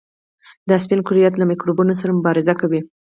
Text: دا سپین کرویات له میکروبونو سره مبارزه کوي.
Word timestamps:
دا 0.69 0.75
سپین 0.83 0.99
کرویات 1.07 1.35
له 1.37 1.45
میکروبونو 1.51 1.93
سره 2.01 2.15
مبارزه 2.17 2.53
کوي. 2.61 2.81